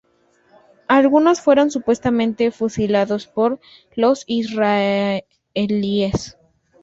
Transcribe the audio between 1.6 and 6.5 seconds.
supuestamente fusilados por los israelíes.